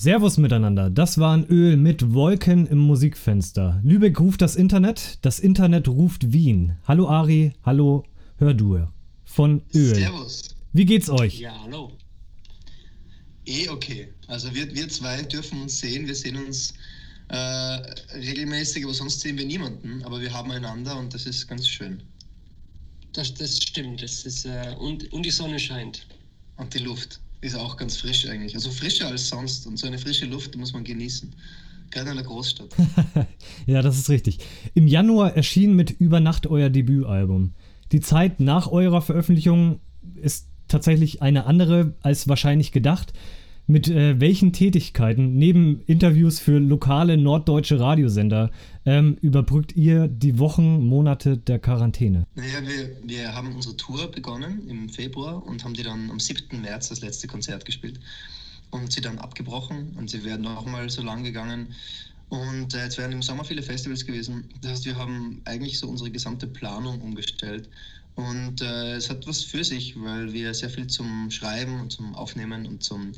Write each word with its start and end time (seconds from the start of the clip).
Servus 0.00 0.38
miteinander, 0.38 0.88
das 0.88 1.18
war 1.18 1.36
ein 1.36 1.44
Öl 1.44 1.76
mit 1.76 2.14
Wolken 2.14 2.66
im 2.66 2.78
Musikfenster. 2.78 3.82
Lübeck 3.84 4.18
ruft 4.18 4.40
das 4.40 4.56
Internet, 4.56 5.18
das 5.20 5.38
Internet 5.38 5.88
ruft 5.88 6.32
Wien. 6.32 6.78
Hallo 6.88 7.06
Ari, 7.06 7.52
hallo 7.64 8.04
Hördur 8.38 8.90
von 9.26 9.60
Öl. 9.74 9.94
Servus. 9.94 10.56
Wie 10.72 10.86
geht's 10.86 11.10
euch? 11.10 11.40
Ja, 11.40 11.54
hallo. 11.64 11.92
Eh 13.44 13.68
okay. 13.68 14.08
Also 14.26 14.54
wir, 14.54 14.74
wir 14.74 14.88
zwei 14.88 15.20
dürfen 15.20 15.60
uns 15.60 15.80
sehen, 15.80 16.06
wir 16.06 16.14
sehen 16.14 16.46
uns 16.46 16.72
äh, 17.28 17.36
regelmäßig, 17.36 18.84
aber 18.84 18.94
sonst 18.94 19.20
sehen 19.20 19.36
wir 19.36 19.44
niemanden. 19.44 20.02
Aber 20.04 20.18
wir 20.18 20.32
haben 20.32 20.50
einander 20.50 20.98
und 20.98 21.12
das 21.12 21.26
ist 21.26 21.46
ganz 21.46 21.68
schön. 21.68 22.02
Das, 23.12 23.34
das 23.34 23.58
stimmt. 23.58 24.02
Das 24.02 24.24
ist, 24.24 24.46
äh, 24.46 24.74
und, 24.78 25.12
und 25.12 25.26
die 25.26 25.30
Sonne 25.30 25.58
scheint. 25.58 26.06
Und 26.56 26.72
die 26.72 26.78
Luft 26.78 27.20
ist 27.40 27.54
auch 27.56 27.76
ganz 27.76 27.96
frisch 27.96 28.26
eigentlich. 28.28 28.54
Also 28.54 28.70
frischer 28.70 29.08
als 29.08 29.28
sonst. 29.28 29.66
Und 29.66 29.78
so 29.78 29.86
eine 29.86 29.98
frische 29.98 30.26
Luft 30.26 30.56
muss 30.56 30.72
man 30.72 30.84
genießen. 30.84 31.34
Gerade 31.90 32.10
in 32.10 32.16
der 32.16 32.24
Großstadt. 32.24 32.68
ja, 33.66 33.82
das 33.82 33.98
ist 33.98 34.08
richtig. 34.10 34.38
Im 34.74 34.86
Januar 34.86 35.36
erschien 35.36 35.74
mit 35.74 35.90
Über 35.90 36.20
Nacht 36.20 36.46
euer 36.46 36.70
Debütalbum. 36.70 37.52
Die 37.92 38.00
Zeit 38.00 38.38
nach 38.38 38.70
eurer 38.70 39.02
Veröffentlichung 39.02 39.80
ist 40.14 40.46
tatsächlich 40.68 41.20
eine 41.22 41.46
andere 41.46 41.94
als 42.00 42.28
wahrscheinlich 42.28 42.70
gedacht. 42.70 43.12
Mit 43.70 43.86
äh, 43.86 44.18
welchen 44.18 44.52
Tätigkeiten 44.52 45.36
neben 45.36 45.84
Interviews 45.86 46.40
für 46.40 46.58
lokale 46.58 47.16
norddeutsche 47.16 47.78
Radiosender 47.78 48.50
ähm, 48.84 49.16
überbrückt 49.20 49.76
ihr 49.76 50.08
die 50.08 50.40
Wochen, 50.40 50.84
Monate 50.84 51.36
der 51.36 51.60
Quarantäne? 51.60 52.26
Naja, 52.34 52.62
wir, 52.62 52.96
wir 53.04 53.32
haben 53.32 53.54
unsere 53.54 53.76
Tour 53.76 54.10
begonnen 54.10 54.68
im 54.68 54.88
Februar 54.88 55.46
und 55.46 55.62
haben 55.62 55.74
die 55.74 55.84
dann 55.84 56.10
am 56.10 56.18
7. 56.18 56.60
März 56.60 56.88
das 56.88 57.00
letzte 57.00 57.28
Konzert 57.28 57.64
gespielt 57.64 58.00
und 58.70 58.90
sie 58.90 59.02
dann 59.02 59.18
abgebrochen 59.18 59.94
und 59.96 60.10
sie 60.10 60.24
werden 60.24 60.42
nochmal 60.42 60.90
so 60.90 61.02
lang 61.02 61.22
gegangen. 61.22 61.68
Und 62.28 62.74
äh, 62.74 62.82
jetzt 62.82 62.98
werden 62.98 63.12
im 63.12 63.22
Sommer 63.22 63.44
viele 63.44 63.62
Festivals 63.62 64.04
gewesen. 64.04 64.48
Das 64.62 64.72
heißt, 64.72 64.86
wir 64.86 64.96
haben 64.96 65.42
eigentlich 65.44 65.78
so 65.78 65.86
unsere 65.86 66.10
gesamte 66.10 66.48
Planung 66.48 67.00
umgestellt. 67.02 67.68
Und 68.16 68.62
äh, 68.62 68.96
es 68.96 69.08
hat 69.08 69.28
was 69.28 69.44
für 69.44 69.62
sich, 69.62 69.94
weil 70.02 70.32
wir 70.32 70.54
sehr 70.54 70.70
viel 70.70 70.88
zum 70.88 71.30
Schreiben 71.30 71.80
und 71.80 71.92
zum 71.92 72.16
Aufnehmen 72.16 72.66
und 72.66 72.82
zum 72.82 73.12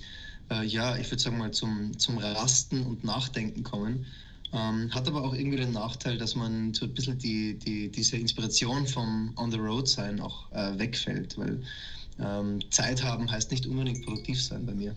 äh, 0.52 0.64
ja, 0.64 0.96
ich 0.96 1.10
würde 1.10 1.22
sagen 1.22 1.38
mal, 1.38 1.50
zum, 1.50 1.98
zum 1.98 2.18
Rasten 2.18 2.84
und 2.84 3.04
Nachdenken 3.04 3.62
kommen. 3.62 4.06
Ähm, 4.52 4.94
hat 4.94 5.08
aber 5.08 5.24
auch 5.24 5.32
irgendwie 5.32 5.56
den 5.56 5.72
Nachteil, 5.72 6.18
dass 6.18 6.34
man 6.34 6.74
so 6.74 6.84
ein 6.84 6.92
bisschen 6.92 7.18
die, 7.18 7.58
die, 7.58 7.88
diese 7.88 8.18
Inspiration 8.18 8.86
vom 8.86 9.32
On 9.36 9.50
the 9.50 9.56
Road 9.56 9.88
sein 9.88 10.20
auch 10.20 10.52
äh, 10.52 10.78
wegfällt, 10.78 11.38
weil 11.38 11.62
ähm, 12.20 12.60
Zeit 12.70 13.02
haben 13.02 13.30
heißt 13.30 13.50
nicht 13.50 13.66
unbedingt 13.66 14.04
produktiv 14.04 14.42
sein 14.42 14.66
bei 14.66 14.74
mir. 14.74 14.94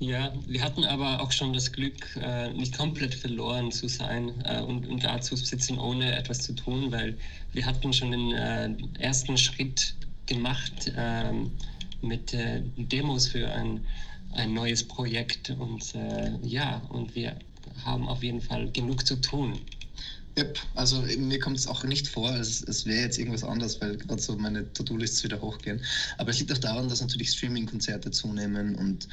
Ja, 0.00 0.32
wir 0.46 0.62
hatten 0.62 0.84
aber 0.84 1.20
auch 1.20 1.32
schon 1.32 1.52
das 1.52 1.70
Glück, 1.70 2.16
äh, 2.22 2.50
nicht 2.54 2.78
komplett 2.78 3.14
verloren 3.14 3.70
zu 3.72 3.88
sein 3.88 4.32
äh, 4.44 4.62
und, 4.62 4.86
und 4.86 5.04
da 5.04 5.20
zu 5.20 5.36
sitzen, 5.36 5.76
ohne 5.78 6.16
etwas 6.16 6.38
zu 6.38 6.54
tun, 6.54 6.90
weil 6.90 7.18
wir 7.52 7.66
hatten 7.66 7.92
schon 7.92 8.12
den 8.12 8.32
äh, 8.32 8.70
ersten 9.00 9.36
Schritt 9.36 9.94
gemacht 10.26 10.92
ähm, 10.96 11.50
mit 12.00 12.32
äh, 12.32 12.62
Demos 12.76 13.26
für 13.26 13.50
ein 13.50 13.84
ein 14.32 14.54
neues 14.54 14.86
Projekt 14.86 15.50
und 15.50 15.94
äh, 15.94 16.32
ja, 16.42 16.82
und 16.90 17.14
wir 17.14 17.38
haben 17.84 18.08
auf 18.08 18.22
jeden 18.22 18.40
Fall 18.40 18.70
genug 18.72 19.06
zu 19.06 19.16
tun. 19.16 19.60
Yep, 20.38 20.58
also 20.76 21.02
mir 21.18 21.40
kommt 21.40 21.56
es 21.58 21.66
auch 21.66 21.82
nicht 21.82 22.06
vor, 22.06 22.30
als 22.30 22.62
es 22.62 22.86
wäre 22.86 23.00
jetzt 23.00 23.18
irgendwas 23.18 23.42
anderes, 23.42 23.80
weil 23.80 23.96
gerade 23.96 24.22
so 24.22 24.36
meine 24.36 24.72
To-Do-Lists 24.72 25.24
wieder 25.24 25.40
hochgehen. 25.40 25.80
Aber 26.18 26.30
es 26.30 26.38
liegt 26.38 26.52
auch 26.52 26.58
daran, 26.58 26.88
dass 26.88 27.00
natürlich 27.00 27.30
Streaming-Konzerte 27.30 28.10
zunehmen 28.12 28.76
und 28.76 29.08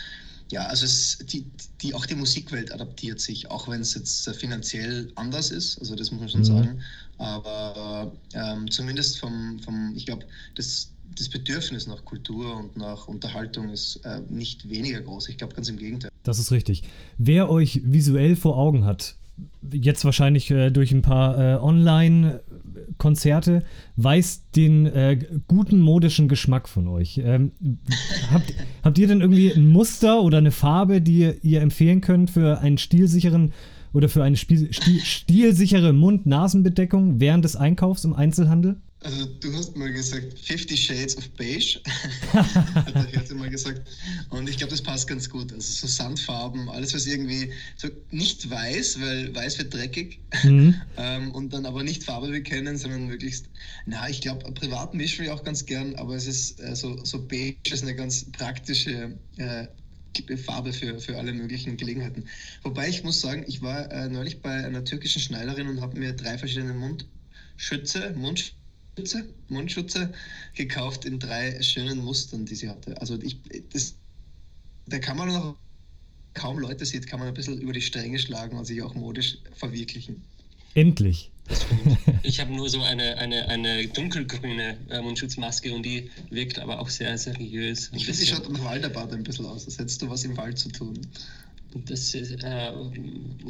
ja, 0.51 0.67
also 0.67 0.85
es, 0.85 1.17
die, 1.25 1.45
die, 1.81 1.95
auch 1.95 2.05
die 2.05 2.13
Musikwelt 2.13 2.71
adaptiert 2.71 3.19
sich, 3.19 3.49
auch 3.49 3.67
wenn 3.67 3.81
es 3.81 3.95
jetzt 3.95 4.29
finanziell 4.35 5.11
anders 5.15 5.49
ist, 5.49 5.79
also 5.79 5.95
das 5.95 6.11
muss 6.11 6.19
man 6.19 6.29
schon 6.29 6.39
mhm. 6.41 6.45
sagen. 6.45 6.81
Aber 7.17 8.11
ähm, 8.33 8.69
zumindest 8.69 9.17
vom, 9.17 9.59
vom 9.59 9.93
ich 9.95 10.05
glaube, 10.05 10.27
das, 10.53 10.91
das 11.17 11.29
Bedürfnis 11.29 11.87
nach 11.87 12.03
Kultur 12.03 12.57
und 12.57 12.77
nach 12.77 13.07
Unterhaltung 13.07 13.69
ist 13.69 14.01
äh, 14.03 14.21
nicht 14.29 14.69
weniger 14.69 15.01
groß. 15.01 15.29
Ich 15.29 15.37
glaube 15.37 15.55
ganz 15.55 15.69
im 15.69 15.77
Gegenteil. 15.77 16.11
Das 16.23 16.39
ist 16.39 16.51
richtig. 16.51 16.83
Wer 17.17 17.49
euch 17.49 17.81
visuell 17.85 18.35
vor 18.35 18.57
Augen 18.57 18.85
hat, 18.85 19.15
jetzt 19.71 20.03
wahrscheinlich 20.05 20.51
äh, 20.51 20.69
durch 20.71 20.91
ein 20.91 21.01
paar 21.01 21.37
äh, 21.37 21.57
Online-Konzerte, 21.57 23.63
weiß 23.95 24.43
den 24.55 24.85
äh, 24.85 25.17
guten 25.47 25.79
modischen 25.79 26.27
Geschmack 26.27 26.69
von 26.69 26.87
euch. 26.87 27.19
Ähm, 27.23 27.51
habt, 28.31 28.53
habt 28.83 28.97
ihr 28.97 29.07
denn 29.07 29.21
irgendwie 29.21 29.51
ein 29.51 29.69
Muster 29.69 30.21
oder 30.21 30.39
eine 30.39 30.51
Farbe, 30.51 31.01
die 31.01 31.33
ihr 31.41 31.61
empfehlen 31.61 32.01
könnt 32.01 32.31
für 32.31 32.59
einen 32.59 32.77
stilsicheren 32.77 33.53
oder 33.93 34.09
für 34.09 34.23
eine 34.23 34.35
stil, 34.35 34.73
stilsichere 34.73 35.93
Mund-Nasen-Bedeckung 35.93 37.21
während 37.21 37.45
des 37.45 37.55
Einkaufs 37.55 38.03
im 38.03 38.13
Einzelhandel? 38.13 38.75
Also 39.05 39.25
du 39.39 39.53
hast 39.53 39.77
mal 39.77 39.93
gesagt 39.93 40.39
50 40.39 40.83
Shades 40.83 41.15
of 41.15 41.29
Beige, 41.37 41.79
hat 42.33 42.95
der 42.95 43.05
Hirte 43.05 43.35
mal 43.35 43.51
gesagt. 43.51 43.87
Und 44.31 44.49
ich 44.49 44.57
glaube, 44.57 44.71
das 44.71 44.81
passt 44.81 45.07
ganz 45.07 45.29
gut. 45.29 45.53
Also 45.53 45.71
so 45.73 45.85
Sandfarben, 45.85 46.67
alles 46.69 46.95
was 46.95 47.05
irgendwie 47.05 47.51
so 47.77 47.87
nicht 48.09 48.49
weiß, 48.49 48.99
weil 48.99 49.35
weiß 49.35 49.59
wird 49.59 49.71
dreckig. 49.75 50.19
Mhm. 50.43 50.81
ähm, 50.97 51.31
und 51.33 51.53
dann 51.53 51.67
aber 51.67 51.83
nicht 51.83 52.03
Farbe 52.03 52.29
bekennen, 52.29 52.79
sondern 52.79 53.05
möglichst, 53.05 53.45
na, 53.85 54.09
ich 54.09 54.21
glaube, 54.21 54.51
privat 54.53 54.95
mischen 54.95 55.23
wir 55.23 55.35
auch 55.35 55.43
ganz 55.43 55.67
gern, 55.67 55.93
aber 55.97 56.15
es 56.15 56.25
ist 56.25 56.59
äh, 56.59 56.75
so, 56.75 56.97
so 57.05 57.27
beige 57.27 57.57
ist 57.71 57.83
eine 57.83 57.95
ganz 57.95 58.25
praktische 58.31 59.15
äh, 59.37 59.67
Farbe 60.35 60.73
für, 60.73 60.99
für 60.99 61.15
alle 61.19 61.31
möglichen 61.31 61.77
Gelegenheiten. 61.77 62.25
Wobei 62.63 62.89
ich 62.89 63.03
muss 63.03 63.21
sagen, 63.21 63.45
ich 63.47 63.61
war 63.61 63.91
äh, 63.91 64.09
neulich 64.09 64.41
bei 64.41 64.65
einer 64.65 64.83
türkischen 64.83 65.21
Schneiderin 65.21 65.67
und 65.67 65.81
habe 65.81 65.99
mir 65.99 66.13
drei 66.13 66.39
verschiedene 66.39 66.73
Mundschütze, 66.73 68.15
Mundschütze 68.15 68.64
Mundschütze, 68.97 69.25
Mundschütze 69.49 70.13
gekauft 70.53 71.05
in 71.05 71.19
drei 71.19 71.61
schönen 71.61 72.03
Mustern, 72.03 72.45
die 72.45 72.55
sie 72.55 72.69
hatte. 72.69 72.99
Also 73.01 73.19
ich, 73.21 73.37
das, 73.73 73.95
da 74.87 74.99
kann 74.99 75.17
man 75.17 75.27
noch 75.27 75.57
kaum 76.33 76.59
Leute 76.59 76.85
sieht, 76.85 77.07
kann 77.07 77.19
man 77.19 77.27
ein 77.27 77.33
bisschen 77.33 77.59
über 77.59 77.73
die 77.73 77.81
Stränge 77.81 78.19
schlagen 78.19 78.57
und 78.57 78.65
sich 78.65 78.81
auch 78.81 78.95
modisch 78.95 79.37
verwirklichen. 79.53 80.23
Endlich. 80.75 81.31
Ich 82.23 82.39
habe 82.39 82.51
nur 82.53 82.69
so 82.69 82.81
eine, 82.81 83.17
eine, 83.17 83.47
eine 83.49 83.87
dunkelgrüne 83.87 84.77
äh, 84.89 85.01
Mundschutzmaske 85.01 85.71
und 85.73 85.85
die 85.85 86.09
wirkt 86.31 86.57
aber 86.57 86.79
auch 86.79 86.89
sehr 86.89 87.15
seriös. 87.19 87.91
Ich 87.93 88.05
finde, 88.05 88.19
sie 88.19 88.25
schaut 88.25 88.49
nach 88.51 88.63
Walderbad 88.63 89.13
ein 89.13 89.21
bisschen 89.21 89.45
aus, 89.45 89.65
als 89.65 89.77
hättest 89.77 90.01
du 90.01 90.09
was 90.09 90.23
im 90.23 90.35
Wald 90.37 90.57
zu 90.57 90.69
tun. 90.69 90.99
Das 91.85 92.15
äh, 92.15 92.71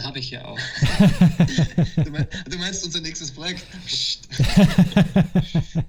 habe 0.02 0.20
ich 0.20 0.32
ja 0.32 0.46
auch. 0.46 0.58
du, 1.96 2.10
meinst, 2.10 2.34
du, 2.50 2.58
meinst, 2.58 2.86
unser 2.86 3.02
nächstes 3.02 3.32
Projekt? 3.32 3.64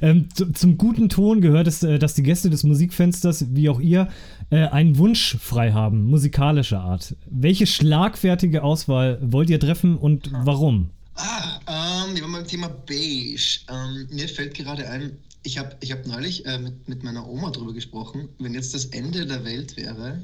ähm, 0.00 0.28
zu, 0.32 0.52
zum 0.52 0.78
guten 0.78 1.08
Ton 1.08 1.40
gehört 1.40 1.66
es, 1.66 1.82
äh, 1.82 1.98
dass 1.98 2.14
die 2.14 2.22
Gäste 2.22 2.50
des 2.50 2.62
Musikfensters, 2.62 3.46
wie 3.54 3.68
auch 3.68 3.80
ihr, 3.80 4.08
äh, 4.50 4.68
einen 4.68 4.96
Wunsch 4.98 5.36
frei 5.40 5.72
haben, 5.72 6.04
musikalischer 6.04 6.80
Art. 6.80 7.16
Welche 7.28 7.66
schlagfertige 7.66 8.62
Auswahl 8.62 9.18
wollt 9.20 9.50
ihr 9.50 9.58
treffen 9.58 9.98
und 9.98 10.30
warum? 10.32 10.90
Ah, 11.14 11.58
ähm, 11.66 12.14
wir 12.14 12.22
waren 12.22 12.32
beim 12.32 12.46
Thema 12.46 12.68
Beige. 12.68 13.60
Ähm, 13.68 14.06
mir 14.10 14.28
fällt 14.28 14.54
gerade 14.54 14.88
ein, 14.88 15.18
ich 15.42 15.58
habe 15.58 15.74
ich 15.80 15.90
hab 15.90 16.06
neulich 16.06 16.46
äh, 16.46 16.58
mit, 16.58 16.88
mit 16.88 17.02
meiner 17.02 17.28
Oma 17.28 17.50
darüber 17.50 17.72
gesprochen, 17.72 18.28
wenn 18.38 18.54
jetzt 18.54 18.72
das 18.72 18.84
Ende 18.86 19.26
der 19.26 19.44
Welt 19.44 19.76
wäre, 19.76 20.22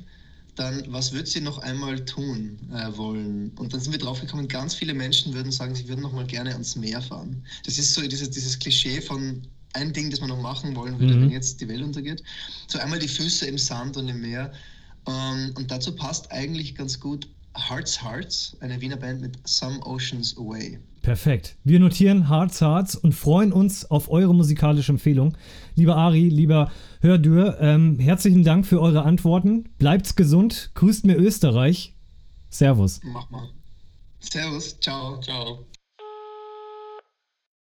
dann 0.57 0.85
was 0.89 1.13
wird 1.13 1.29
sie 1.29 1.41
noch 1.41 1.59
einmal 1.59 2.05
tun 2.05 2.59
äh, 2.73 2.97
wollen? 2.97 3.51
Und 3.57 3.73
dann 3.73 3.81
sind 3.81 3.93
wir 3.93 3.99
draufgekommen, 3.99 4.49
ganz 4.49 4.75
viele 4.75 4.95
Menschen 4.95 5.35
würden 5.35 5.53
sagen, 5.53 5.75
sie 5.75 5.87
würden 5.89 6.01
noch 6.01 6.13
mal 6.13 6.27
gerne 6.27 6.53
ans 6.53 6.77
Meer 6.77 7.01
fahren. 7.01 7.45
Das 7.65 7.79
ist 7.79 7.95
so 7.95 8.01
dieses, 8.03 8.31
dieses 8.31 8.59
Klischee 8.59 9.01
von 9.01 9.43
ein 9.75 9.93
Ding, 9.93 10.11
das 10.11 10.21
man 10.21 10.31
noch 10.31 10.41
machen 10.41 10.75
wollen 10.75 10.99
würde, 10.99 11.15
mhm. 11.15 11.23
wenn 11.23 11.31
jetzt 11.31 11.61
die 11.61 11.69
Welt 11.69 11.83
untergeht. 11.83 12.23
So 12.67 12.79
einmal 12.79 12.99
die 12.99 13.09
Füße 13.09 13.47
im 13.47 13.59
Sand 13.59 13.97
und 13.97 14.09
im 14.09 14.21
Meer. 14.21 14.53
Ähm, 15.07 15.53
und 15.57 15.71
dazu 15.71 15.95
passt 15.95 16.31
eigentlich 16.33 16.75
ganz 16.75 16.99
gut 16.99 17.29
Hearts 17.57 18.03
Hearts, 18.03 18.57
eine 18.61 18.81
Wiener 18.81 18.97
Band 18.97 19.21
mit 19.21 19.37
Some 19.47 19.81
Oceans 19.85 20.37
Away. 20.37 20.79
Perfekt. 21.07 21.57
Wir 21.63 21.79
notieren 21.79 22.29
Hearts 22.29 22.61
Hearts 22.61 22.97
und 22.97 23.13
freuen 23.13 23.53
uns 23.53 23.89
auf 23.89 24.11
eure 24.11 24.35
musikalische 24.35 24.91
Empfehlung. 24.91 25.37
Lieber 25.77 25.95
Ari, 25.95 26.29
lieber 26.29 26.73
Hördür, 27.01 27.59
ähm, 27.61 28.01
herzlichen 28.01 28.43
Dank 28.43 28.67
für 28.67 28.81
eure 28.81 29.05
Antworten. 29.05 29.69
Bleibt's 29.79 30.17
gesund. 30.17 30.73
Grüßt 30.75 31.07
mir 31.07 31.17
Österreich. 31.17 31.95
Servus. 32.51 33.01
Mach 33.05 33.31
mal. 33.31 33.49
Servus. 34.19 34.81
Ciao. 34.81 35.21
Ciao. 35.21 35.65